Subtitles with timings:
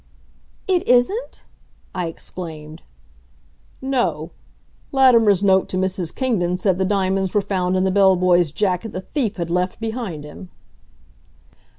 [0.67, 1.45] "It isn't?"
[1.93, 2.81] I exclaimed.
[3.83, 4.31] "No.
[4.91, 6.15] Latimer's note to Mrs.
[6.15, 9.79] Kingdon said the diamonds were found in the bell boy's jacket the thief had left
[9.79, 10.49] behind him."